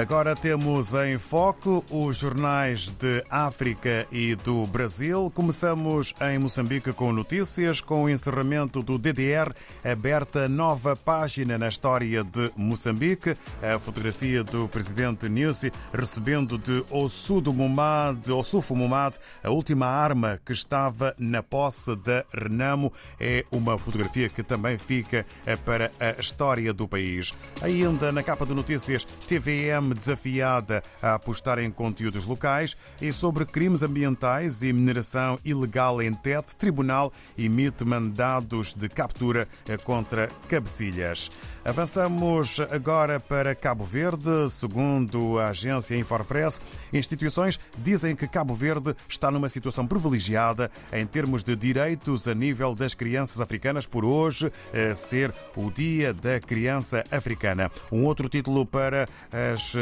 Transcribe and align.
Agora 0.00 0.34
temos 0.34 0.94
em 0.94 1.18
foco 1.18 1.84
os 1.90 2.16
jornais 2.16 2.90
de 2.90 3.22
África 3.28 4.06
e 4.10 4.34
do 4.34 4.66
Brasil. 4.66 5.30
Começamos 5.34 6.14
em 6.22 6.38
Moçambique 6.38 6.90
com 6.94 7.12
notícias, 7.12 7.82
com 7.82 8.04
o 8.04 8.08
encerramento 8.08 8.82
do 8.82 8.96
DDR, 8.96 9.52
aberta 9.84 10.48
nova 10.48 10.96
página 10.96 11.58
na 11.58 11.68
história 11.68 12.24
de 12.24 12.50
Moçambique. 12.56 13.36
A 13.62 13.78
fotografia 13.78 14.42
do 14.42 14.66
presidente 14.68 15.28
Nussi 15.28 15.70
recebendo 15.92 16.56
de 16.56 16.82
Ossudo 16.90 17.52
Mumad, 17.52 18.26
Ossufo 18.30 18.74
Mumad, 18.74 19.18
a 19.44 19.50
última 19.50 19.86
arma 19.86 20.40
que 20.46 20.52
estava 20.54 21.14
na 21.18 21.42
posse 21.42 21.94
da 21.94 22.24
Renamo. 22.32 22.90
É 23.20 23.44
uma 23.52 23.76
fotografia 23.76 24.30
que 24.30 24.42
também 24.42 24.78
fica 24.78 25.26
para 25.62 25.92
a 26.00 26.18
história 26.18 26.72
do 26.72 26.88
país. 26.88 27.34
Ainda 27.60 28.10
na 28.10 28.22
capa 28.22 28.46
de 28.46 28.54
notícias, 28.54 29.04
TVM 29.04 29.89
desafiada 29.94 30.82
a 31.02 31.14
apostar 31.14 31.58
em 31.58 31.70
conteúdos 31.70 32.26
locais 32.26 32.76
e 33.00 33.12
sobre 33.12 33.44
crimes 33.44 33.82
ambientais 33.82 34.62
e 34.62 34.72
mineração 34.72 35.38
ilegal 35.44 36.00
em 36.00 36.12
Tete, 36.12 36.56
tribunal 36.56 37.12
emite 37.36 37.84
mandados 37.84 38.74
de 38.74 38.88
captura 38.88 39.48
contra 39.84 40.28
cabecilhas. 40.48 41.30
Avançamos 41.62 42.58
agora 42.70 43.20
para 43.20 43.54
Cabo 43.54 43.84
Verde. 43.84 44.48
Segundo 44.48 45.38
a 45.38 45.48
agência 45.48 45.94
Infopress, 45.94 46.58
instituições 46.90 47.60
dizem 47.76 48.16
que 48.16 48.26
Cabo 48.26 48.54
Verde 48.54 48.96
está 49.06 49.30
numa 49.30 49.48
situação 49.48 49.86
privilegiada 49.86 50.70
em 50.90 51.06
termos 51.06 51.44
de 51.44 51.54
direitos 51.54 52.26
a 52.26 52.34
nível 52.34 52.74
das 52.74 52.94
crianças 52.94 53.42
africanas, 53.42 53.86
por 53.86 54.06
hoje 54.06 54.50
ser 54.94 55.34
o 55.54 55.70
Dia 55.70 56.14
da 56.14 56.40
Criança 56.40 57.04
Africana. 57.10 57.70
Um 57.92 58.06
outro 58.06 58.26
título 58.26 58.64
para, 58.64 59.06
as, 59.30 59.74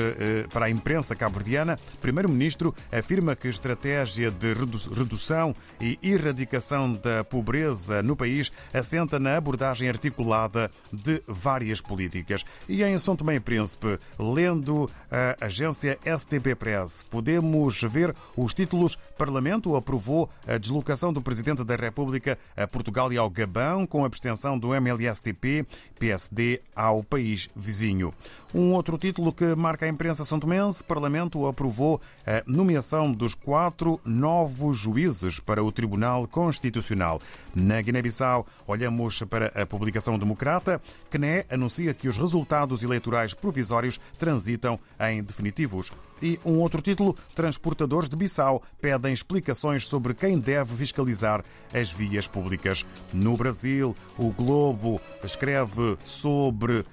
para 0.52 0.66
a 0.66 0.70
imprensa 0.70 1.14
cabo-verdiana: 1.14 1.78
Primeiro-Ministro 2.00 2.74
afirma 2.90 3.36
que 3.36 3.46
a 3.46 3.50
estratégia 3.50 4.32
de 4.32 4.52
redução 4.52 5.54
e 5.80 5.96
erradicação 6.02 6.92
da 6.94 7.22
pobreza 7.22 8.02
no 8.02 8.16
país 8.16 8.50
assenta 8.74 9.20
na 9.20 9.36
abordagem 9.36 9.88
articulada 9.88 10.70
de 10.92 11.22
várias 11.28 11.67
políticas. 11.80 12.44
E 12.68 12.82
em 12.82 12.96
São 12.98 13.14
Tomé 13.14 13.36
e 13.36 13.40
Príncipe, 13.40 13.98
lendo 14.18 14.90
a 15.10 15.44
agência 15.44 15.98
STP 16.04 16.54
Press, 16.54 17.02
podemos 17.02 17.82
ver 17.82 18.14
os 18.36 18.54
títulos 18.54 18.98
Parlamento 19.16 19.74
aprovou 19.74 20.30
a 20.46 20.56
deslocação 20.56 21.12
do 21.12 21.20
Presidente 21.20 21.64
da 21.64 21.74
República 21.74 22.38
a 22.56 22.66
Portugal 22.66 23.12
e 23.12 23.18
ao 23.18 23.28
Gabão 23.28 23.84
com 23.84 24.04
abstenção 24.04 24.58
do 24.58 24.72
MLSTP, 24.74 25.66
PSD 25.98 26.60
ao 26.74 27.02
país 27.02 27.48
vizinho. 27.54 28.14
Um 28.54 28.72
outro 28.72 28.96
título 28.96 29.32
que 29.32 29.54
marca 29.54 29.86
a 29.86 29.88
imprensa 29.88 30.24
são 30.24 30.38
tomense, 30.40 30.82
Parlamento 30.82 31.46
aprovou 31.46 32.00
a 32.26 32.42
nomeação 32.46 33.12
dos 33.12 33.34
quatro 33.34 34.00
novos 34.04 34.78
juízes 34.78 35.40
para 35.40 35.62
o 35.62 35.72
Tribunal 35.72 36.26
Constitucional. 36.28 37.20
Na 37.54 37.82
Guiné-Bissau, 37.82 38.46
olhamos 38.66 39.22
para 39.24 39.48
a 39.48 39.66
publicação 39.66 40.18
democrata, 40.18 40.80
que 41.10 41.18
NE 41.18 41.44
anuncia 41.58 41.92
que 41.92 42.08
os 42.08 42.16
resultados 42.16 42.82
eleitorais 42.82 43.34
provisórios 43.34 44.00
transitam 44.18 44.78
em 44.98 45.22
definitivos. 45.22 45.92
E 46.22 46.38
um 46.44 46.58
outro 46.58 46.80
título: 46.80 47.14
Transportadores 47.34 48.08
de 48.08 48.16
Bissau 48.16 48.62
pedem 48.80 49.12
explicações 49.12 49.86
sobre 49.86 50.14
quem 50.14 50.38
deve 50.38 50.74
fiscalizar 50.76 51.44
as 51.72 51.92
vias 51.92 52.26
públicas. 52.26 52.84
No 53.12 53.36
Brasil, 53.36 53.94
o 54.16 54.30
Globo 54.32 55.00
escreve 55.22 55.96
sobre 56.04 56.84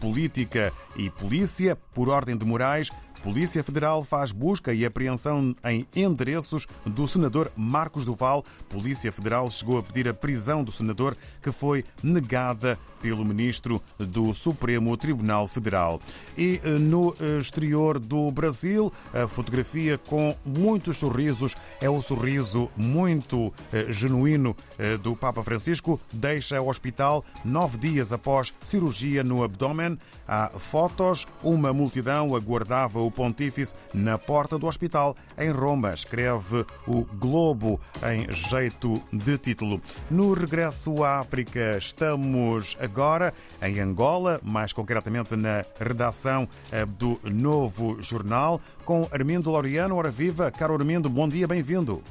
política 0.00 0.72
e 0.96 1.08
polícia 1.10 1.76
por 1.94 2.08
ordem 2.08 2.36
de 2.36 2.44
Moraes. 2.44 2.90
Polícia 3.24 3.64
Federal 3.64 4.04
faz 4.04 4.32
busca 4.32 4.74
e 4.74 4.84
apreensão 4.84 5.56
em 5.64 5.86
endereços 5.96 6.66
do 6.84 7.06
senador 7.06 7.50
Marcos 7.56 8.04
Duval. 8.04 8.44
Polícia 8.68 9.10
Federal 9.10 9.50
chegou 9.50 9.78
a 9.78 9.82
pedir 9.82 10.06
a 10.06 10.12
prisão 10.12 10.62
do 10.62 10.70
senador, 10.70 11.16
que 11.42 11.50
foi 11.50 11.86
negada 12.02 12.78
pelo 13.00 13.24
ministro 13.24 13.82
do 13.98 14.32
Supremo 14.34 14.94
Tribunal 14.96 15.46
Federal. 15.46 16.00
E 16.36 16.60
no 16.80 17.14
exterior 17.38 17.98
do 17.98 18.30
Brasil, 18.30 18.92
a 19.12 19.26
fotografia 19.26 19.96
com 19.96 20.36
muitos 20.44 20.98
sorrisos 20.98 21.54
é 21.80 21.88
o 21.88 22.02
sorriso 22.02 22.70
muito 22.76 23.52
genuíno 23.88 24.54
do 25.02 25.16
Papa 25.16 25.42
Francisco. 25.42 25.98
Deixa 26.12 26.60
o 26.60 26.68
hospital 26.68 27.24
nove 27.42 27.78
dias 27.78 28.12
após 28.12 28.52
cirurgia 28.64 29.24
no 29.24 29.42
abdômen. 29.42 29.98
Há 30.28 30.50
fotos, 30.58 31.26
uma 31.42 31.72
multidão 31.72 32.34
aguardava 32.34 33.00
o 33.00 33.13
pontífice 33.14 33.74
na 33.92 34.18
porta 34.18 34.58
do 34.58 34.66
hospital 34.66 35.16
em 35.38 35.50
Roma, 35.50 35.92
escreve 35.92 36.66
o 36.86 37.04
Globo 37.04 37.80
em 38.12 38.30
jeito 38.32 39.02
de 39.12 39.38
título. 39.38 39.80
No 40.10 40.34
regresso 40.34 41.02
à 41.04 41.20
África, 41.20 41.78
estamos 41.78 42.76
agora 42.80 43.32
em 43.62 43.80
Angola, 43.80 44.40
mais 44.42 44.72
concretamente 44.72 45.36
na 45.36 45.64
redação 45.78 46.48
do 46.98 47.18
Novo 47.24 48.02
Jornal, 48.02 48.60
com 48.84 49.08
Armindo 49.12 49.50
Laureano. 49.50 49.96
Ora 49.96 50.10
viva, 50.10 50.50
caro 50.50 50.74
Armindo, 50.74 51.08
bom 51.08 51.28
dia, 51.28 51.46
bem-vindo. 51.46 52.02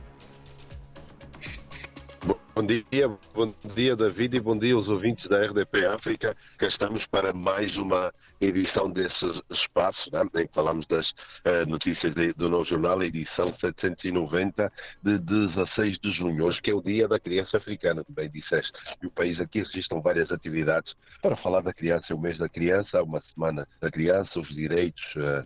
Bom 2.55 2.67
dia, 2.67 3.09
bom 3.33 3.51
dia 3.73 3.95
David 3.95 4.37
e 4.37 4.39
bom 4.39 4.55
dia 4.55 4.75
aos 4.75 4.87
ouvintes 4.87 5.27
da 5.27 5.43
RDP 5.43 5.87
África. 5.87 6.37
Cá 6.59 6.67
estamos 6.67 7.03
para 7.07 7.33
mais 7.33 7.75
uma 7.77 8.13
edição 8.39 8.91
desse 8.91 9.25
espaço, 9.49 10.11
né, 10.13 10.21
em 10.35 10.45
que 10.45 10.53
falamos 10.53 10.85
das 10.85 11.09
uh, 11.09 11.67
notícias 11.67 12.13
de, 12.13 12.31
do 12.33 12.49
Novo 12.49 12.65
Jornal, 12.65 13.01
edição 13.01 13.51
790 13.59 14.71
de 15.01 15.17
16 15.17 15.97
de 15.97 16.11
junho, 16.11 16.45
hoje 16.45 16.61
que 16.61 16.69
é 16.69 16.75
o 16.75 16.81
Dia 16.81 17.07
da 17.07 17.19
Criança 17.19 17.57
Africana, 17.57 18.05
bem 18.07 18.29
disseste. 18.29 18.71
E 19.01 19.07
o 19.07 19.11
país 19.11 19.39
aqui 19.39 19.63
registram 19.63 19.99
várias 19.99 20.31
atividades 20.31 20.93
para 21.23 21.35
falar 21.35 21.61
da 21.61 21.73
criança, 21.73 22.13
o 22.13 22.19
mês 22.19 22.37
da 22.37 22.47
criança, 22.47 23.01
uma 23.01 23.21
semana 23.33 23.67
da 23.81 23.89
criança, 23.89 24.39
os 24.39 24.49
direitos 24.49 25.03
uh, 25.15 25.43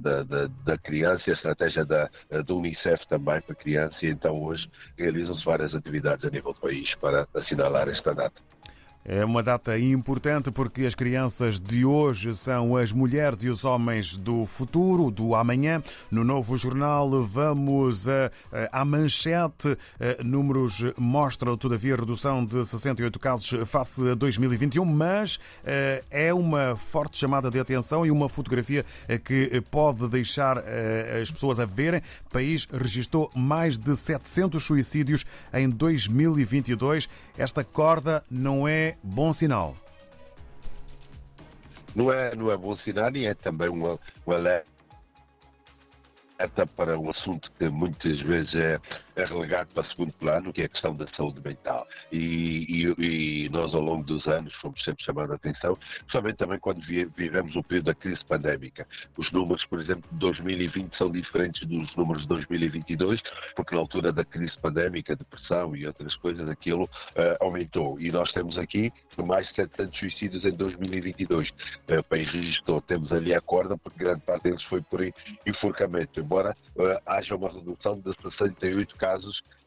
da, 0.00 0.22
da, 0.22 0.48
da, 0.64 0.78
criança 0.78 1.24
a 1.28 1.32
estratégia 1.32 1.84
da, 1.84 2.08
da 2.30 2.54
Unicef 2.54 3.06
também 3.08 3.40
para 3.40 3.52
a 3.52 3.56
criança, 3.56 3.96
e 4.02 4.10
então 4.10 4.42
hoje 4.42 4.70
realizam-se 4.96 5.44
várias 5.44 5.74
atividades 5.74 6.24
a 6.24 6.30
nível 6.30 6.52
do 6.52 6.60
país 6.60 6.94
para 6.96 7.26
assinalar 7.34 7.88
esta 7.88 8.14
data. 8.14 8.40
É 9.08 9.24
uma 9.24 9.40
data 9.40 9.78
importante 9.78 10.50
porque 10.50 10.84
as 10.84 10.92
crianças 10.92 11.60
de 11.60 11.84
hoje 11.84 12.34
são 12.34 12.76
as 12.76 12.90
mulheres 12.90 13.44
e 13.44 13.48
os 13.48 13.64
homens 13.64 14.16
do 14.16 14.44
futuro, 14.46 15.12
do 15.12 15.32
amanhã. 15.36 15.80
No 16.10 16.24
novo 16.24 16.56
jornal 16.56 17.22
vamos 17.22 18.06
à 18.72 18.84
manchete. 18.84 19.78
Números 20.24 20.84
mostram, 20.98 21.56
todavia, 21.56 21.94
redução 21.94 22.44
de 22.44 22.64
68 22.64 23.20
casos 23.20 23.68
face 23.68 24.08
a 24.08 24.14
2021, 24.14 24.84
mas 24.84 25.38
é 26.10 26.34
uma 26.34 26.74
forte 26.74 27.16
chamada 27.16 27.48
de 27.48 27.60
atenção 27.60 28.04
e 28.04 28.10
uma 28.10 28.28
fotografia 28.28 28.84
que 29.24 29.62
pode 29.70 30.08
deixar 30.08 30.58
as 31.22 31.30
pessoas 31.30 31.60
a 31.60 31.64
verem. 31.64 32.02
O 32.28 32.30
país 32.32 32.66
registrou 32.72 33.30
mais 33.36 33.78
de 33.78 33.94
700 33.94 34.60
suicídios 34.60 35.24
em 35.54 35.70
2022. 35.70 37.08
Esta 37.38 37.62
corda 37.62 38.24
não 38.28 38.66
é 38.66 38.95
bom 39.02 39.32
sinal. 39.32 39.76
Não 41.94 42.12
é, 42.12 42.34
não 42.34 42.50
é 42.50 42.56
bom 42.56 42.76
sinal 42.78 43.14
e 43.16 43.26
é 43.26 43.34
também 43.34 43.68
um, 43.68 43.98
alerta 44.26 44.66
para 46.76 46.98
um 46.98 47.10
assunto 47.10 47.50
que 47.58 47.68
muitas 47.68 48.20
vezes 48.20 48.54
é, 48.54 48.78
é, 49.16 49.24
relegado 49.24 49.72
para 49.74 49.88
segundo 49.88 50.12
plano, 50.12 50.52
que 50.52 50.62
é 50.62 50.66
a 50.66 50.68
questão 50.68 50.94
da 50.94 51.06
saúde 51.16 51.40
mental. 51.42 51.86
E, 52.12 52.84
e, 52.98 53.46
e 53.46 53.48
nós, 53.48 53.74
ao 53.74 53.80
longo 53.80 54.04
dos 54.04 54.26
anos, 54.26 54.54
fomos 54.56 54.82
sempre 54.84 55.02
chamando 55.04 55.32
a 55.32 55.36
atenção, 55.36 55.76
principalmente 56.00 56.36
também 56.36 56.58
quando 56.58 56.82
vivemos 56.84 57.56
o 57.56 57.62
período 57.62 57.86
da 57.86 57.94
crise 57.94 58.22
pandémica. 58.26 58.86
Os 59.16 59.32
números, 59.32 59.64
por 59.64 59.80
exemplo, 59.80 60.08
de 60.12 60.18
2020 60.18 60.96
são 60.96 61.10
diferentes 61.10 61.66
dos 61.66 61.94
números 61.96 62.22
de 62.22 62.28
2022, 62.28 63.20
porque 63.54 63.74
na 63.74 63.80
altura 63.80 64.12
da 64.12 64.24
crise 64.24 64.56
pandémica, 64.60 65.16
depressão 65.16 65.74
e 65.74 65.86
outras 65.86 66.14
coisas, 66.16 66.48
aquilo 66.48 66.84
uh, 66.84 66.88
aumentou. 67.40 67.98
E 67.98 68.12
nós 68.12 68.30
temos 68.32 68.58
aqui 68.58 68.92
mais 69.24 69.48
de 69.48 69.54
700 69.54 69.98
suicídios 69.98 70.44
em 70.44 70.52
2022. 70.52 71.48
Uh, 71.48 72.00
o 72.00 72.04
país 72.04 72.30
registrou, 72.30 72.82
temos 72.82 73.10
ali 73.12 73.34
a 73.34 73.40
corda, 73.40 73.78
porque 73.78 73.98
grande 73.98 74.20
parte 74.20 74.44
deles 74.44 74.62
foi 74.64 74.82
por 74.82 75.00
enforcamento 75.46 76.20
embora 76.20 76.54
uh, 76.76 77.00
haja 77.06 77.34
uma 77.34 77.48
redução 77.48 77.94
de 77.94 78.12
68 78.20 78.94
casos 78.96 79.05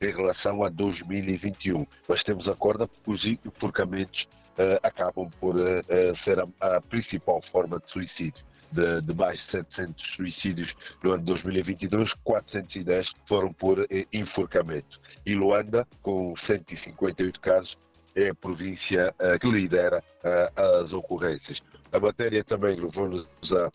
em 0.02 0.12
relação 0.12 0.64
a 0.64 0.70
2021. 0.70 1.86
Mas 2.08 2.24
temos 2.24 2.48
a 2.48 2.56
corda 2.56 2.88
porque 2.88 3.12
os 3.12 3.26
enforcamentos 3.26 4.28
uh, 4.58 4.80
acabam 4.84 5.30
por 5.40 5.56
uh, 5.56 5.84
ser 6.24 6.40
a, 6.40 6.48
a, 6.60 6.82
principal 6.82 7.42
forma 7.52 7.80
de 7.80 7.92
suicídio. 7.92 8.50
De, 8.72 9.02
de, 9.02 9.16
mais 9.16 9.40
de 9.46 9.52
700 9.52 10.16
suicídios 10.16 10.72
no 11.02 11.14
ano 11.14 11.22
de 11.22 11.26
2022, 11.26 12.14
410 12.24 13.08
foram 13.28 13.52
por 13.52 13.88
enforcamento. 14.14 15.00
E 15.26 15.34
Luanda, 15.34 15.88
com 16.04 16.36
158 16.46 17.40
casos, 17.40 17.76
é 18.24 18.30
a 18.30 18.36
província 18.36 19.14
uh, 19.22 19.40
que 19.40 19.50
lidera 19.50 20.04
uh, 20.24 20.84
as 20.84 20.94
ocorrências. 20.94 21.60
A 21.92 22.00
matéria 22.00 22.44
também 22.44 22.76
levou-nos 22.76 23.28
a, 23.52 23.72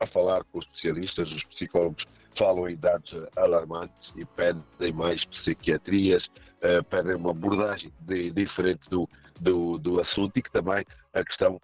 a 0.00 0.06
falar 0.06 0.42
com 0.44 0.58
os 0.58 0.64
especialistas, 0.66 1.30
os 1.30 1.44
psicólogos 1.44 2.04
falam 2.38 2.66
em 2.66 2.76
dados 2.76 3.14
alarmantes 3.36 4.10
e 4.16 4.24
pedem 4.24 4.92
mais 4.94 5.22
psiquiatrias, 5.26 6.26
pedem 6.88 7.16
uma 7.16 7.32
abordagem 7.32 7.92
de, 8.00 8.30
diferente 8.30 8.88
do, 8.88 9.06
do, 9.38 9.76
do 9.76 10.00
assunto 10.00 10.34
e 10.38 10.40
que 10.40 10.50
também 10.50 10.82
a 11.12 11.22
questão 11.22 11.60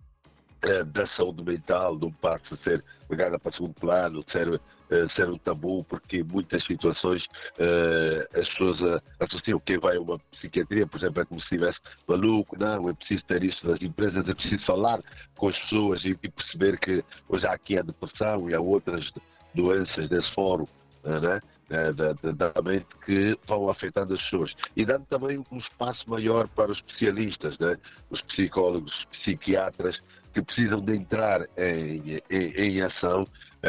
da 0.93 1.07
saúde 1.17 1.43
mental 1.43 1.97
não 1.97 2.13
passa 2.13 2.55
a 2.55 2.57
ser 2.59 2.85
pegada 3.09 3.39
para 3.39 3.53
segundo 3.53 3.75
plano, 3.75 4.23
ser 4.31 4.61
uh, 4.91 5.11
ser 5.15 5.29
um 5.29 5.39
tabu, 5.39 5.85
porque 5.85 6.23
muitas 6.23 6.65
situações 6.65 7.23
uh, 7.59 8.39
as 8.39 8.49
pessoas 8.51 8.81
uh, 8.81 9.03
associam 9.21 9.61
quem 9.61 9.79
vai 9.79 9.97
a 9.97 10.01
uma 10.01 10.19
psiquiatria, 10.19 10.87
por 10.87 10.99
exemplo, 10.99 11.23
é 11.23 11.25
como 11.25 11.41
se 11.41 11.47
estivesse 11.47 11.79
maluco, 12.07 12.59
não, 12.59 12.89
é 12.89 12.93
preciso 12.93 13.25
ter 13.25 13.45
isso 13.45 13.69
nas 13.69 13.81
empresas, 13.81 14.29
é 14.29 14.35
preciso 14.35 14.65
falar 14.65 15.01
com 15.37 15.49
as 15.49 15.59
pessoas 15.61 16.05
e, 16.05 16.11
e 16.11 16.29
perceber 16.29 16.79
que 16.79 17.05
hoje 17.29 17.47
há 17.47 17.53
aqui 17.53 17.79
a 17.79 17.83
depressão 17.83 18.49
e 18.49 18.55
há 18.55 18.61
outras 18.61 19.11
doenças 19.55 20.09
desse 20.09 20.33
fórum, 20.35 20.67
né? 21.05 21.41
Da, 21.69 22.13
da, 22.13 22.51
da, 22.53 22.63
mente 22.63 22.87
que 23.05 23.37
vão 23.45 23.69
afetando 23.69 24.15
as 24.15 24.23
pessoas. 24.23 24.53
E 24.77 24.85
dando 24.85 25.05
também 25.07 25.43
um 25.51 25.59
espaço 25.59 26.09
maior 26.09 26.47
para 26.47 26.71
os 26.71 26.79
especialistas, 26.79 27.59
né? 27.59 27.77
os 28.09 28.21
psicólogos, 28.21 28.95
psiquiatras, 29.11 29.97
que 30.37 30.43
precisam 30.43 30.81
de 30.81 30.95
entrar 30.95 31.41
em, 31.57 32.21
em, 32.31 32.53
em 32.55 32.83
ação 32.83 33.25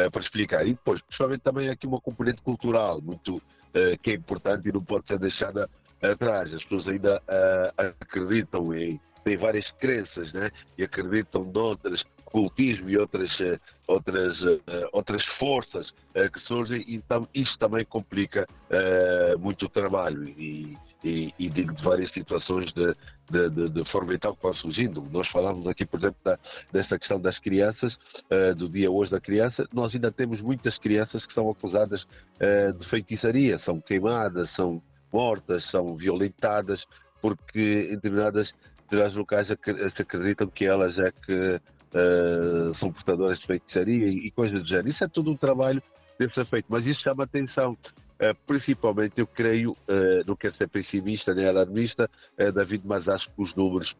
uh, 0.06 0.10
para 0.10 0.22
explicar. 0.22 0.66
E 0.66 0.74
depois, 0.74 1.00
principalmente 1.02 1.40
também 1.40 1.68
aqui 1.68 1.86
uma 1.86 2.00
componente 2.00 2.42
cultural 2.42 3.00
muito 3.00 3.36
uh, 3.36 3.98
que 4.02 4.10
é 4.10 4.14
importante 4.14 4.68
e 4.68 4.72
não 4.72 4.82
pode 4.82 5.06
ser 5.06 5.18
deixada 5.18 5.68
atrás. 6.02 6.52
As 6.54 6.62
pessoas 6.62 6.88
ainda 6.88 7.16
uh, 7.18 7.92
acreditam 8.00 8.74
em 8.74 9.00
têm 9.24 9.36
várias 9.36 9.68
crenças, 9.72 10.32
né? 10.32 10.50
E 10.78 10.84
acreditam 10.84 11.44
noutras 11.44 12.02
cultismo 12.24 12.88
e 12.88 12.96
outras 12.96 13.30
outras 13.86 14.36
outras 14.92 15.24
forças 15.38 15.90
que 16.32 16.40
surgem. 16.46 16.84
Então 16.86 17.26
isso 17.34 17.58
também 17.58 17.84
complica 17.84 18.46
muito 19.40 19.66
o 19.66 19.68
trabalho 19.68 20.28
e, 20.28 20.76
e, 21.02 21.34
e 21.38 21.48
digo 21.48 21.74
de 21.74 21.82
várias 21.82 22.12
situações 22.12 22.72
de, 22.72 22.94
de, 23.30 23.50
de, 23.50 23.68
de 23.68 23.90
forma 23.90 24.12
vital 24.12 24.34
que 24.34 24.42
vão 24.42 24.54
surgindo. 24.54 25.06
Nós 25.10 25.28
falamos 25.28 25.66
aqui, 25.66 25.84
por 25.84 25.98
exemplo, 26.00 26.18
da, 26.24 26.38
dessa 26.72 26.98
questão 26.98 27.20
das 27.20 27.38
crianças, 27.38 27.94
uh, 28.30 28.54
do 28.54 28.68
dia 28.68 28.90
hoje 28.90 29.10
da 29.10 29.20
criança. 29.20 29.66
Nós 29.72 29.94
ainda 29.94 30.10
temos 30.10 30.40
muitas 30.40 30.76
crianças 30.78 31.24
que 31.26 31.34
são 31.34 31.50
acusadas 31.50 32.02
uh, 32.02 32.72
de 32.78 32.88
feitiçaria, 32.88 33.58
são 33.60 33.80
queimadas, 33.80 34.50
são 34.54 34.82
mortas, 35.12 35.68
são 35.70 35.96
violentadas, 35.96 36.84
porque 37.20 37.88
em 37.90 37.94
determinadas, 37.94 38.50
determinados 38.82 39.16
locais 39.16 39.46
se 39.46 40.02
acreditam 40.02 40.46
que 40.48 40.64
elas 40.64 40.98
é 40.98 41.10
que 41.10 41.60
uh, 41.94 42.74
são 42.78 42.92
portadoras 42.92 43.38
de 43.38 43.46
feitiçaria 43.46 44.08
e, 44.08 44.26
e 44.26 44.30
coisas 44.30 44.62
do 44.62 44.68
género. 44.68 44.88
Isso 44.88 45.04
é 45.04 45.08
tudo 45.08 45.30
um 45.30 45.36
trabalho 45.36 45.82
deve 46.18 46.34
ser 46.34 46.44
feito, 46.46 46.66
mas 46.68 46.84
isso 46.84 47.00
chama 47.00 47.24
atenção 47.24 47.76
principalmente, 48.46 49.14
eu 49.18 49.26
creio, 49.26 49.72
uh, 49.72 50.24
não 50.26 50.34
quero 50.34 50.56
ser 50.56 50.68
pessimista 50.68 51.32
nem 51.34 51.46
alarmista, 51.46 52.10
uh, 52.38 52.52
David, 52.52 52.82
mas 52.84 53.08
acho 53.08 53.26
que 53.26 53.42
os 53.42 53.54
números 53.54 53.94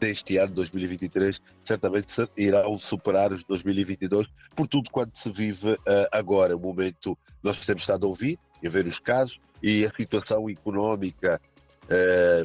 deste 0.00 0.36
ano, 0.36 0.52
2023, 0.52 1.40
certamente 1.64 2.08
irão 2.36 2.76
superar 2.78 3.32
os 3.32 3.38
de 3.38 3.46
2022, 3.46 4.26
por 4.56 4.66
tudo 4.66 4.90
quanto 4.90 5.16
se 5.22 5.30
vive 5.30 5.76
agora. 6.10 6.56
O 6.56 6.58
momento, 6.58 7.16
nós 7.40 7.56
temos 7.64 7.82
estado 7.84 8.04
a 8.04 8.08
ouvir 8.08 8.36
e 8.60 8.66
a 8.66 8.70
ver 8.70 8.84
os 8.84 8.98
casos 8.98 9.38
e 9.62 9.86
a 9.86 9.92
situação 9.92 10.50
económica, 10.50 11.40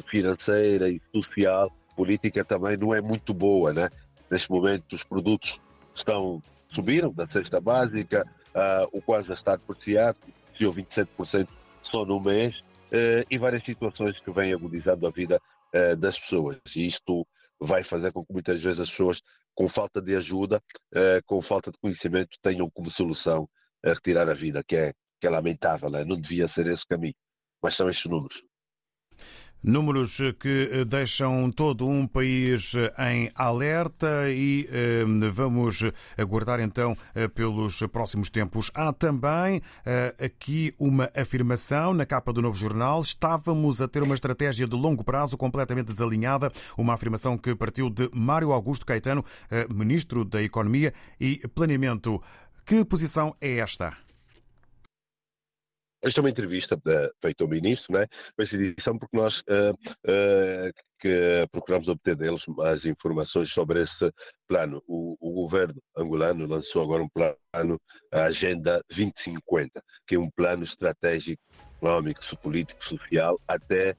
financeira 0.08 0.88
e 0.88 1.02
social, 1.12 1.68
política 1.96 2.44
também 2.44 2.76
não 2.76 2.94
é 2.94 3.00
muito 3.00 3.34
boa, 3.34 3.72
né? 3.72 3.90
Neste 4.30 4.48
momento, 4.48 4.94
os 4.94 5.02
produtos 5.02 5.52
estão 5.96 6.40
subiram 6.72 7.12
da 7.12 7.26
cesta 7.26 7.60
básica, 7.60 8.24
o 8.92 9.02
qual 9.02 9.20
já 9.24 9.34
está 9.34 9.56
depreciado, 9.56 10.16
ou 10.66 10.72
27% 10.72 11.48
só 11.84 12.04
no 12.04 12.20
mês, 12.20 12.58
uh, 12.58 13.24
e 13.30 13.38
várias 13.38 13.64
situações 13.64 14.18
que 14.20 14.30
vêm 14.30 14.52
agudizando 14.52 15.06
a 15.06 15.10
vida 15.10 15.40
uh, 15.74 15.96
das 15.96 16.18
pessoas. 16.20 16.58
E 16.74 16.88
isto 16.88 17.26
vai 17.60 17.84
fazer 17.84 18.12
com 18.12 18.24
que 18.24 18.32
muitas 18.32 18.62
vezes 18.62 18.80
as 18.80 18.90
pessoas, 18.90 19.18
com 19.54 19.68
falta 19.68 20.00
de 20.00 20.14
ajuda, 20.14 20.62
uh, 20.94 21.22
com 21.26 21.42
falta 21.42 21.70
de 21.70 21.78
conhecimento, 21.78 22.36
tenham 22.42 22.70
como 22.70 22.90
solução 22.92 23.48
a 23.84 23.90
retirar 23.90 24.28
a 24.28 24.34
vida, 24.34 24.62
que 24.66 24.76
é, 24.76 24.92
que 25.20 25.26
é 25.26 25.30
lamentável, 25.30 25.90
né? 25.90 26.04
não 26.04 26.20
devia 26.20 26.48
ser 26.50 26.66
esse 26.66 26.86
caminho. 26.86 27.14
Mas 27.62 27.76
são 27.76 27.88
estes 27.88 28.10
números. 28.10 28.36
Números 29.62 30.18
que 30.38 30.84
deixam 30.86 31.50
todo 31.50 31.86
um 31.86 32.06
país 32.06 32.74
em 32.96 33.28
alerta 33.34 34.30
e 34.30 34.68
eh, 34.70 35.04
vamos 35.32 35.82
aguardar 36.16 36.60
então 36.60 36.96
eh, 37.12 37.26
pelos 37.26 37.80
próximos 37.92 38.30
tempos. 38.30 38.70
Há 38.72 38.92
também 38.92 39.60
eh, 39.84 40.14
aqui 40.26 40.72
uma 40.78 41.10
afirmação 41.14 41.92
na 41.92 42.06
capa 42.06 42.32
do 42.32 42.40
novo 42.40 42.56
jornal. 42.56 43.00
Estávamos 43.00 43.82
a 43.82 43.88
ter 43.88 44.02
uma 44.02 44.14
estratégia 44.14 44.66
de 44.66 44.76
longo 44.76 45.02
prazo 45.02 45.36
completamente 45.36 45.86
desalinhada. 45.86 46.52
Uma 46.76 46.94
afirmação 46.94 47.36
que 47.36 47.52
partiu 47.54 47.90
de 47.90 48.08
Mário 48.14 48.52
Augusto 48.52 48.86
Caetano, 48.86 49.24
ministro 49.74 50.24
da 50.24 50.40
Economia 50.40 50.94
e 51.20 51.38
Planeamento. 51.48 52.22
Que 52.64 52.84
posição 52.84 53.34
é 53.40 53.58
esta? 53.58 54.07
Esta 56.00 56.20
é 56.20 56.22
uma 56.22 56.30
entrevista 56.30 56.80
feita 57.20 57.42
ao 57.42 57.50
ministro, 57.50 57.92
né? 57.92 58.06
essa 58.38 58.54
edição, 58.54 58.96
porque 58.96 59.16
nós 59.16 59.34
uh, 59.40 59.72
uh, 59.72 60.72
que 61.00 61.44
procuramos 61.50 61.88
obter 61.88 62.14
deles 62.14 62.40
mais 62.46 62.84
informações 62.84 63.50
sobre 63.50 63.82
esse 63.82 64.12
plano. 64.46 64.80
O, 64.86 65.16
o, 65.20 65.32
governo 65.32 65.74
angolano 65.96 66.46
lançou 66.46 66.82
agora 66.82 67.02
um 67.02 67.08
plano, 67.08 67.80
a 68.12 68.24
Agenda 68.24 68.80
2050, 68.90 69.82
que 70.06 70.14
é 70.14 70.18
um 70.18 70.30
plano 70.30 70.64
estratégico, 70.64 71.42
económico, 71.76 72.20
político, 72.42 72.82
social, 72.84 73.36
até 73.48 73.96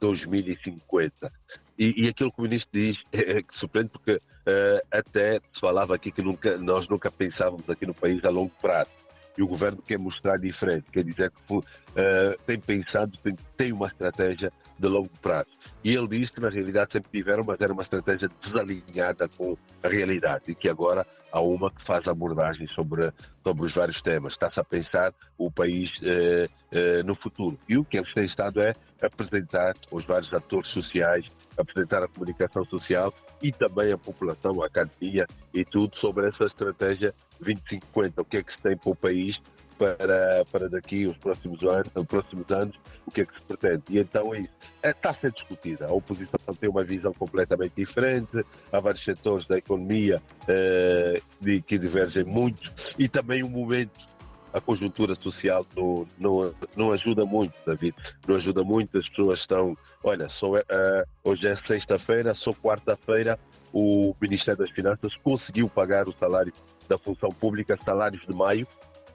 2050. 0.00 1.32
E, 1.76 2.04
e, 2.04 2.08
aquilo 2.08 2.30
que 2.30 2.38
o 2.40 2.42
ministro 2.42 2.70
diz 2.72 2.96
é, 3.12 3.38
é 3.38 3.42
surpreende 3.58 3.90
porque 3.90 4.20
até 4.90 5.40
se 5.54 5.60
falava 5.60 5.94
aqui 5.94 6.12
que 6.12 6.22
nunca, 6.22 6.56
nós 6.58 6.88
nunca 6.88 7.10
pensávamos 7.10 7.68
aqui 7.68 7.86
no 7.86 7.94
país 7.94 8.24
a 8.24 8.30
longo 8.30 8.52
prazo 8.60 9.01
e 9.36 9.42
o 9.42 9.46
governo 9.46 9.82
quer 9.82 9.98
mostrar 9.98 10.38
diferente, 10.38 10.86
quer 10.90 11.04
dizer 11.04 11.30
que 11.30 11.54
uh, 11.54 11.62
tem 12.46 12.60
pensado, 12.60 13.16
tem, 13.18 13.36
tem 13.56 13.72
uma 13.72 13.86
estratégia 13.86 14.52
de 14.78 14.88
longo 14.88 15.10
prazo. 15.20 15.50
E 15.84 15.94
ele 15.94 16.08
diz 16.08 16.30
que 16.30 16.40
na 16.40 16.48
realidade 16.48 16.92
sempre 16.92 17.10
tiveram, 17.10 17.42
mas 17.46 17.60
era 17.60 17.72
uma 17.72 17.82
estratégia 17.82 18.28
desalinhada 18.42 19.28
com 19.28 19.56
a 19.82 19.88
realidade 19.88 20.50
e 20.50 20.54
que 20.54 20.68
agora 20.68 21.06
há 21.32 21.40
uma 21.40 21.70
que 21.70 21.84
faz 21.84 22.06
abordagem 22.06 22.68
sobre, 22.68 23.10
sobre 23.42 23.66
os 23.66 23.72
vários 23.72 24.00
temas. 24.02 24.34
Está-se 24.34 24.60
a 24.60 24.64
pensar 24.64 25.12
o 25.38 25.50
país 25.50 25.90
eh, 26.02 26.46
eh, 26.70 27.02
no 27.02 27.14
futuro. 27.16 27.58
E 27.68 27.76
o 27.78 27.84
que 27.84 27.96
eles 27.96 28.12
têm 28.12 28.26
estado 28.26 28.60
é 28.60 28.74
apresentar 29.00 29.72
os 29.90 30.04
vários 30.04 30.32
atores 30.32 30.70
sociais, 30.70 31.24
apresentar 31.56 32.02
a 32.02 32.08
comunicação 32.08 32.64
social 32.66 33.12
e 33.42 33.50
também 33.50 33.92
a 33.92 33.98
população, 33.98 34.62
a 34.62 34.66
academia 34.66 35.26
e 35.52 35.64
tudo 35.64 35.96
sobre 35.96 36.28
essa 36.28 36.44
estratégia 36.44 37.14
2050. 37.40 38.20
O 38.20 38.24
que 38.24 38.36
é 38.36 38.42
que 38.42 38.52
se 38.52 38.62
tem 38.62 38.76
para 38.76 38.90
o 38.90 38.94
país 38.94 39.40
para, 39.82 40.44
para 40.50 40.68
daqui 40.68 41.06
os 41.06 41.16
próximos 41.16 41.62
anos, 41.64 41.88
os 41.94 42.04
próximos 42.04 42.50
anos, 42.50 42.76
o 43.06 43.10
que 43.10 43.22
é 43.22 43.26
que 43.26 43.34
se 43.34 43.42
pretende. 43.42 43.82
E 43.90 43.98
então 43.98 44.34
é 44.34 44.40
isso. 44.40 44.52
É, 44.82 44.90
está 44.90 45.10
a 45.10 45.12
ser 45.12 45.32
discutida. 45.32 45.86
A 45.86 45.92
oposição 45.92 46.38
tem 46.58 46.70
uma 46.70 46.84
visão 46.84 47.12
completamente 47.12 47.72
diferente, 47.76 48.44
há 48.72 48.80
vários 48.80 49.04
setores 49.04 49.46
da 49.46 49.58
economia 49.58 50.22
eh, 50.48 51.20
que 51.66 51.78
divergem 51.78 52.24
muito 52.24 52.72
e 52.98 53.08
também 53.08 53.42
o 53.42 53.48
momento 53.48 54.12
a 54.52 54.60
conjuntura 54.60 55.14
social 55.14 55.64
não, 55.74 56.06
não, 56.18 56.54
não 56.76 56.92
ajuda 56.92 57.24
muito, 57.24 57.54
David. 57.66 57.96
Não 58.28 58.36
ajuda 58.36 58.62
muito, 58.62 58.96
as 58.98 59.08
pessoas 59.08 59.40
estão. 59.40 59.76
Olha, 60.04 60.28
só, 60.28 60.56
uh, 60.56 60.62
hoje 61.24 61.46
é 61.46 61.56
sexta-feira, 61.66 62.34
só 62.34 62.52
quarta-feira 62.52 63.38
o 63.72 64.14
Ministério 64.20 64.58
das 64.58 64.70
Finanças 64.70 65.14
conseguiu 65.22 65.68
pagar 65.68 66.06
o 66.06 66.12
salário 66.12 66.52
da 66.86 66.98
função 66.98 67.30
pública, 67.30 67.78
salários 67.82 68.22
de 68.26 68.36
maio, 68.36 68.66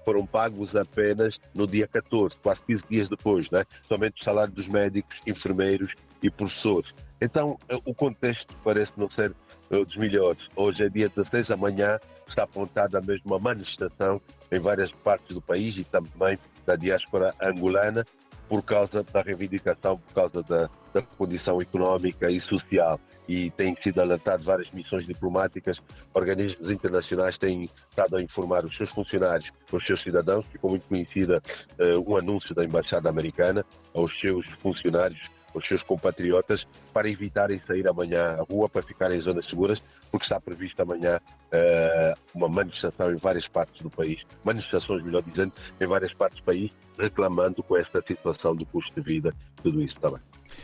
foram 0.08 0.26
pagos 0.26 0.74
apenas 0.74 1.38
no 1.54 1.68
dia 1.68 1.86
14, 1.86 2.38
quase 2.42 2.62
15 2.62 2.84
dias 2.90 3.10
depois, 3.10 3.52
né? 3.52 3.66
somente 3.84 4.22
o 4.22 4.24
salário 4.24 4.54
dos 4.54 4.66
médicos, 4.70 5.18
enfermeiros 5.28 5.94
e 6.24 6.32
professores. 6.32 6.96
Então, 7.20 7.58
o 7.84 7.94
contexto 7.94 8.56
parece 8.64 8.94
não 8.96 9.12
ser 9.12 9.36
eh, 9.70 9.84
dos 9.84 9.98
melhores. 9.98 10.42
Hoje 10.56 10.86
é 10.86 10.88
dia 10.88 11.10
16, 11.10 11.52
amanhã 11.52 12.00
está 12.26 12.44
apontada 12.44 13.02
mesmo 13.02 13.24
uma 13.26 13.40
manifestação 13.40 14.16
em 14.50 14.60
várias 14.60 14.90
partes 15.04 15.36
do 15.36 15.42
país 15.42 15.76
e 15.76 15.84
também 15.84 16.40
da 16.66 16.78
diáspora 16.78 17.32
angolana 17.42 18.06
por 18.48 18.64
causa 18.64 19.04
da 19.04 19.22
reivindicação, 19.22 19.96
por 19.96 20.14
causa 20.14 20.44
da, 20.44 20.70
da 20.94 21.02
condição 21.02 21.62
económica 21.62 22.30
e 22.30 22.40
social. 22.42 23.00
E 23.28 23.52
têm 23.52 23.76
sido 23.84 24.00
alertadas 24.00 24.46
várias 24.46 24.72
missões 24.72 25.06
diplomáticas, 25.06 25.78
organismos 26.14 26.70
internacionais 26.70 27.38
têm 27.38 27.64
estado 27.64 28.16
a 28.16 28.22
informar 28.22 28.64
os 28.66 28.76
seus 28.78 28.90
funcionários, 28.92 29.52
os 29.72 29.86
seus 29.86 30.02
cidadãos, 30.02 30.46
ficou 30.48 30.70
muito 30.70 30.88
conhecida 30.88 31.42
uh, 31.80 32.12
um 32.12 32.18
anúncio 32.18 32.56
da 32.56 32.64
Embaixada 32.64 33.10
Americana 33.10 33.66
aos 33.94 34.18
seus 34.20 34.48
funcionários, 34.62 35.20
aos 35.58 35.68
seus 35.68 35.82
compatriotas 35.84 36.66
para 36.94 37.10
evitarem 37.10 37.60
sair 37.68 37.88
amanhã 37.88 38.24
à 38.24 38.44
rua, 38.50 38.70
para 38.70 38.84
ficarem 38.84 39.18
em 39.18 39.22
zonas 39.22 39.46
seguras, 39.48 39.84
porque 40.12 40.26
está 40.26 40.40
prevista 40.40 40.84
amanhã 40.84 41.20
uh, 41.20 42.20
uma 42.34 42.48
manifestação 42.48 43.12
em 43.12 43.18
várias 43.18 43.48
partes 43.48 43.82
do 43.82 43.90
país, 43.90 44.22
manifestações, 44.46 45.04
melhor 45.04 45.24
dizendo, 45.24 45.54
em 45.82 45.88
várias 45.88 46.14
partes 46.14 46.40
do 46.40 46.46
país, 46.46 46.72
reclamando 46.98 47.62
com 47.64 47.78
esta 47.78 48.02
situação 48.02 48.56
do 48.56 48.66
custo 48.66 48.94
de 48.96 49.02
vida, 49.02 49.34
tudo 49.62 49.82
isso 49.82 49.96
também. 50.00 50.20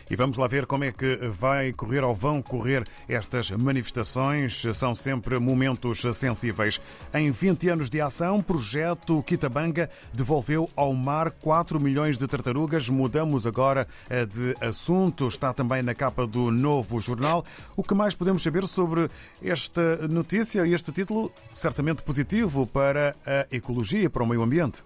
E 0.10 0.16
vamos 0.16 0.38
lá 0.38 0.48
ver 0.48 0.66
como 0.66 0.84
é 0.84 0.92
que 0.92 1.16
vai 1.28 1.72
correr 1.72 2.04
ou 2.04 2.14
vão 2.14 2.42
correr 2.42 2.84
estas 3.08 3.52
manifestações. 3.52 4.62
São 4.74 4.94
sempre 4.94 5.40
momentos 5.40 6.02
sensíveis. 6.14 6.82
Em 7.14 7.32
20 7.32 7.70
anos 7.70 7.90
de 7.90 8.02
ação, 8.02 8.42
projeto 8.42 9.24
Quitabanga 9.24 9.90
devolveu 10.14 10.70
ao 10.76 10.94
mar 10.94 11.32
4 11.32 11.80
milhões 11.80 12.18
de 12.18 12.28
tartarugas. 12.28 12.90
Mudamos 12.90 13.48
agora 13.48 13.88
eh, 14.10 14.26
de 14.26 14.56
assunto. 14.62 15.28
Está 15.28 15.54
também 15.54 15.82
na 15.82 15.96
capa 15.96 16.28
do 16.28 16.52
novo 16.52 17.00
jornal. 17.00 17.46
O 17.76 17.84
que 17.84 17.94
mais 17.94 18.16
podemos 18.16 18.44
saber 18.44 18.68
sobre 18.68 19.10
esta 19.42 20.08
notícia 20.08 20.66
e 20.66 20.74
este 20.74 20.92
título? 20.92 21.32
Certamente 21.54 22.04
positivo 22.04 22.68
para 22.68 23.16
a 23.26 23.48
ecologia, 23.56 24.10
para 24.10 24.24
o 24.24 24.28
meio 24.28 24.42
ambiente. 24.42 24.84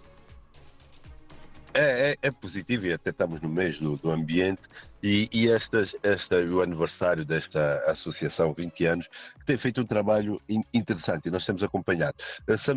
É, 1.80 2.10
é, 2.10 2.18
é, 2.24 2.32
positivo 2.32 2.88
e 2.88 2.94
até 2.94 3.12
estamos 3.12 3.40
no 3.40 3.48
mês 3.48 3.80
do, 3.80 3.96
do 3.98 4.10
ambiente 4.10 4.64
e, 5.04 5.30
e 5.32 5.48
estas, 5.48 5.88
esta, 6.02 6.38
o 6.38 6.64
aniversário 6.64 7.24
desta 7.24 7.84
associação, 7.92 8.52
20 8.52 8.86
anos, 8.88 9.06
que 9.40 9.46
tem 9.46 9.60
feito 9.60 9.82
um 9.82 9.86
trabalho 9.86 10.42
interessante 10.74 11.28
e 11.28 11.30
nós 11.30 11.46
temos 11.46 11.62
acompanhado. 11.62 12.16
Se, 12.48 12.58
se, 12.58 12.72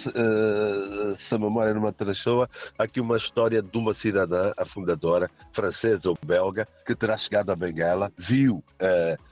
se, 0.00 0.08
eh, 0.10 1.16
se 1.28 1.34
a 1.34 1.38
memória 1.38 1.74
não 1.74 1.82
me 1.82 1.88
atrasou, 1.88 2.46
há 2.78 2.84
aqui 2.84 3.00
uma 3.00 3.16
história 3.16 3.60
de 3.60 3.76
uma 3.76 3.92
cidadã, 3.96 4.52
a 4.56 4.64
fundadora, 4.66 5.28
francesa 5.52 6.08
ou 6.08 6.16
belga, 6.24 6.68
que 6.86 6.94
terá 6.94 7.18
chegado 7.18 7.50
a 7.50 7.56
Benguela, 7.56 8.12
viu 8.16 8.62
uh, 8.80 9.28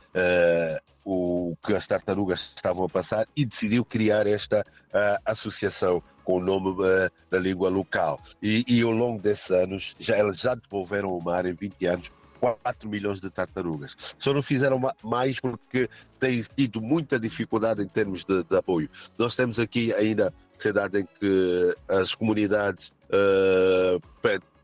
o 1.05 1.57
que 1.65 1.73
as 1.73 1.87
tartarugas 1.87 2.41
estavam 2.57 2.85
a 2.85 2.89
passar 2.89 3.29
e 3.37 3.47
decidiu 3.47 3.85
criar 3.85 4.27
esta 4.27 4.63
uh, 4.63 5.23
associação 5.25 6.03
com 6.27 6.39
o 6.39 6.41
nome 6.41 6.71
uh, 6.71 7.11
da 7.31 7.39
língua 7.39 7.71
local. 7.71 8.21
E, 8.43 8.65
e, 8.67 8.83
ao 8.83 8.91
longo 8.91 9.23
desses 9.23 9.49
anos, 9.49 9.95
já, 10.01 10.17
elas 10.17 10.39
já 10.41 10.57
devolveram 10.57 11.11
ao 11.11 11.23
mar 11.23 11.47
em 11.47 11.53
20 11.53 11.87
anos 11.87 12.11
4 12.41 12.89
milhões 12.89 13.21
de 13.21 13.31
tartarugas. 13.31 13.95
Só 14.19 14.35
não 14.35 14.43
fizeram 14.43 14.79
mais 15.03 15.39
porque 15.41 15.89
têm 16.19 16.45
tido 16.57 16.81
muita 16.81 17.19
dificuldade 17.19 17.81
em 17.81 17.89
termos 17.89 18.25
de, 18.25 18.43
de 18.43 18.57
apoio. 18.57 18.91
Nós 19.17 19.37
temos 19.37 19.59
aqui 19.59 19.95
ainda 19.95 20.35
cidade 20.61 21.01
em 21.01 21.09
que 21.19 21.77
as 21.89 22.13
comunidades 22.17 22.89
uh, 23.09 24.01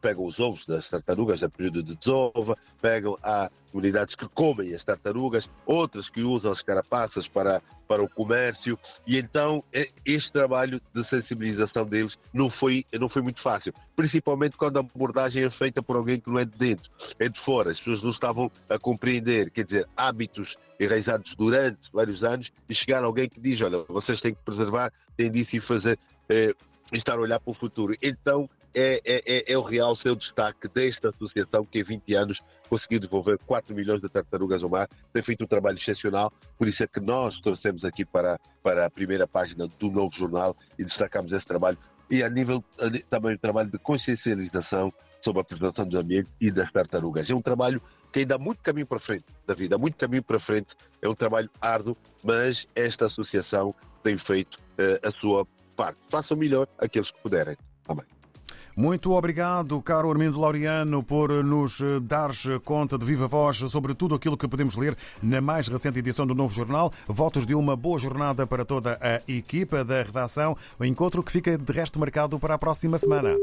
pegam 0.03 0.27
os 0.27 0.39
ovos 0.41 0.67
das 0.67 0.87
tartarugas 0.91 1.41
no 1.41 1.49
período 1.49 1.83
de 1.83 1.95
desova, 1.95 2.59
pegam 2.81 3.17
há 3.23 3.49
comunidades 3.71 4.15
que 4.17 4.29
comem 4.29 4.75
as 4.75 4.85
tartarugas, 4.85 5.49
outras 5.65 6.11
que 6.11 6.23
usam 6.23 6.53
as 6.53 6.61
carapaças 6.61 7.27
para, 7.29 7.63
para 7.89 8.03
o 8.03 8.09
comércio, 8.09 8.79
e 9.07 9.17
então 9.17 9.65
é, 9.73 9.89
este 10.05 10.31
trabalho 10.33 10.81
de 10.95 11.09
sensibilização 11.09 11.87
deles 11.87 12.15
não 12.35 12.51
foi, 12.51 12.85
não 12.93 13.09
foi 13.09 13.23
muito 13.23 13.41
fácil, 13.41 13.73
principalmente 13.97 14.57
quando 14.57 14.77
a 14.77 14.81
abordagem 14.81 15.45
é 15.45 15.51
feita 15.51 15.83
por 15.83 15.97
alguém 15.97 16.21
que 16.21 16.29
não 16.29 16.39
é 16.39 16.45
de 16.45 16.59
dentro, 16.59 16.91
é 17.19 17.29
de 17.29 17.41
fora, 17.45 17.71
as 17.71 17.79
pessoas 17.79 18.03
não 18.03 18.11
estavam 18.11 18.51
a 18.69 18.79
compreender, 18.79 19.51
quer 19.51 19.65
dizer, 19.65 19.89
hábitos 19.97 20.55
enraizados 20.79 21.33
durante 21.37 21.81
vários 21.93 22.25
anos, 22.25 22.51
e 22.69 22.75
chegar 22.75 23.05
alguém 23.05 23.29
que 23.29 23.41
diz, 23.41 23.61
olha, 23.61 23.85
vocês 23.89 24.21
têm 24.21 24.35
que 24.35 24.43
preservar, 24.43 24.93
têm 25.17 25.31
disso 25.31 25.57
e 25.57 25.61
fazer... 25.61 25.99
Eh, 26.29 26.55
estar 26.99 27.15
a 27.15 27.21
olhar 27.21 27.41
para 27.41 27.51
o 27.51 27.55
futuro. 27.55 27.95
Então, 28.03 28.49
é, 28.75 29.01
é, 29.05 29.23
é, 29.27 29.53
é 29.53 29.59
o 29.59 29.63
real 29.63 29.95
seu 29.97 30.15
destaque 30.15 30.69
desta 30.69 31.11
associação 31.11 31.65
que 31.65 31.81
em 31.81 31.85
20 31.85 32.15
anos 32.15 32.39
conseguiu 32.69 33.01
devolver 33.01 33.39
4 33.47 33.75
milhões 33.75 34.01
de 34.01 34.09
tartarugas 34.09 34.63
ao 34.63 34.69
mar, 34.71 34.89
tem 35.13 35.23
feito 35.23 35.45
um 35.45 35.47
trabalho 35.47 35.79
excepcional, 35.79 36.33
por 36.57 36.67
isso 36.67 36.83
é 36.83 36.87
que 36.87 37.01
nós 37.01 37.39
trouxemos 37.41 37.85
aqui 37.85 38.05
para, 38.05 38.39
para 38.63 38.87
a 38.87 38.91
primeira 38.91 39.27
página 39.27 39.67
do 39.79 39.91
novo 39.91 40.15
jornal 40.17 40.57
e 40.79 40.85
destacamos 40.85 41.33
esse 41.33 41.45
trabalho. 41.45 41.77
E 42.11 42.23
a 42.23 42.29
nível 42.29 42.65
também 43.11 43.35
o 43.35 43.39
trabalho 43.39 43.71
de 43.71 43.79
consciencialização 43.79 44.93
sobre 45.23 45.41
a 45.41 45.45
preservação 45.45 45.87
do 45.87 45.99
ambiente 45.99 46.29
e 46.41 46.51
das 46.51 46.71
tartarugas. 46.73 47.29
É 47.29 47.35
um 47.35 47.41
trabalho 47.41 47.81
que 48.13 48.21
ainda 48.21 48.35
há 48.35 48.39
muito 48.39 48.63
caminho 48.63 48.87
para 48.87 48.99
frente 48.99 49.25
da 49.47 49.55
vida, 49.55 49.77
há 49.77 49.79
muito 49.79 49.97
caminho 49.97 50.23
para 50.23 50.41
frente, 50.41 50.69
é 51.01 51.09
um 51.09 51.15
trabalho 51.15 51.49
árduo, 51.61 51.97
mas 52.23 52.67
esta 52.75 53.07
associação 53.07 53.75
tem 54.03 54.19
feito 54.19 54.57
uh, 54.57 55.07
a 55.07 55.11
sua 55.13 55.47
parte. 55.77 55.99
Façam 56.11 56.37
melhor 56.37 56.69
aqueles 56.79 57.11
que 57.11 57.23
puderem. 57.23 57.57
Amém. 57.89 58.22
Muito 58.77 59.13
obrigado, 59.13 59.83
caro 59.83 60.11
Armindo 60.11 60.41
Laureano, 60.41 61.03
por 61.03 61.31
nos 61.45 61.83
dar 62.03 62.31
conta 62.65 62.97
de 62.97 63.05
viva 63.05 63.29
voz 63.29 63.59
sobre 63.59 63.95
tudo 63.95 64.15
aquilo 64.15 64.37
que 64.37 64.49
podemos 64.49 64.77
ler 64.77 64.97
na 65.23 65.43
mais 65.43 65.69
recente 65.69 65.99
edição 65.99 66.27
do 66.27 66.35
Novo 66.35 66.55
Jornal. 66.55 66.91
Votos 67.07 67.45
de 67.45 67.55
uma 67.55 67.77
boa 67.77 67.99
jornada 67.99 68.47
para 68.47 68.65
toda 68.65 68.99
a 69.01 69.21
equipa 69.31 69.85
da 69.85 70.03
redação. 70.03 70.57
O 70.79 70.85
encontro 70.87 71.23
que 71.23 71.31
fica 71.31 71.59
de 71.59 71.73
resto 71.73 72.01
marcado 72.01 72.39
para 72.39 72.55
a 72.55 72.59
próxima 72.59 72.97
semana. 72.97 73.37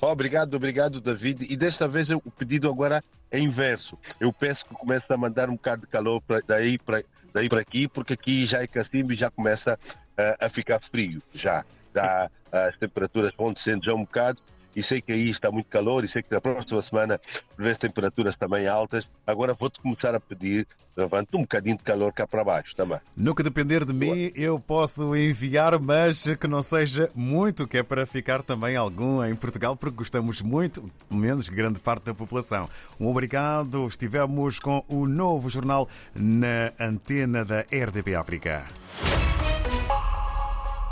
Obrigado, 0.00 0.54
obrigado, 0.54 1.00
David. 1.00 1.46
E 1.48 1.56
desta 1.56 1.88
vez 1.88 2.08
o 2.10 2.30
pedido 2.30 2.68
agora 2.68 3.02
é 3.30 3.38
inverso. 3.38 3.98
Eu 4.20 4.32
peço 4.32 4.64
que 4.66 4.74
comece 4.74 5.06
a 5.08 5.16
mandar 5.16 5.48
um 5.48 5.54
bocado 5.54 5.82
de 5.82 5.88
calor 5.88 6.22
daí 6.46 6.78
para 6.78 7.02
daí 7.32 7.48
aqui, 7.58 7.88
porque 7.88 8.12
aqui 8.12 8.46
já 8.46 8.62
é 8.62 8.66
cacimbo 8.66 9.12
e 9.12 9.16
já 9.16 9.30
começa 9.30 9.74
uh, 9.74 10.44
a 10.44 10.48
ficar 10.48 10.80
frio. 10.80 11.22
Já 11.32 11.64
já 11.94 12.30
as 12.52 12.76
temperaturas 12.78 13.32
vão 13.36 13.52
descendo 13.52 13.84
já 13.84 13.94
um 13.94 14.04
bocado 14.04 14.40
e 14.78 14.82
sei 14.82 15.00
que 15.00 15.12
aí 15.12 15.28
está 15.28 15.50
muito 15.50 15.66
calor 15.66 16.04
e 16.04 16.08
sei 16.08 16.22
que 16.22 16.32
na 16.32 16.40
próxima 16.40 16.80
semana 16.82 17.20
prevê 17.56 17.74
temperaturas 17.74 18.36
também 18.36 18.68
altas. 18.68 19.08
Agora 19.26 19.52
vou-te 19.52 19.80
começar 19.80 20.14
a 20.14 20.20
pedir, 20.20 20.68
levante 20.96 21.30
um 21.34 21.40
bocadinho 21.40 21.76
de 21.76 21.82
calor 21.82 22.12
cá 22.12 22.28
para 22.28 22.44
baixo 22.44 22.76
também. 22.76 23.00
Que 23.36 23.42
depender 23.42 23.84
de 23.84 23.92
mim, 23.92 24.30
eu 24.36 24.60
posso 24.60 25.16
enviar, 25.16 25.80
mas 25.80 26.24
que 26.36 26.46
não 26.46 26.62
seja 26.62 27.10
muito, 27.12 27.66
que 27.66 27.78
é 27.78 27.82
para 27.82 28.06
ficar 28.06 28.40
também 28.40 28.76
algum 28.76 29.24
em 29.24 29.34
Portugal, 29.34 29.76
porque 29.76 29.96
gostamos 29.96 30.40
muito, 30.42 30.88
menos 31.10 31.48
grande 31.48 31.80
parte 31.80 32.04
da 32.04 32.14
população. 32.14 32.68
Um 33.00 33.08
obrigado. 33.08 33.84
Estivemos 33.88 34.60
com 34.60 34.84
o 34.88 35.08
novo 35.08 35.50
jornal 35.50 35.88
na 36.14 36.72
antena 36.78 37.44
da 37.44 37.62
RDP 37.62 38.14
África. 38.14 38.64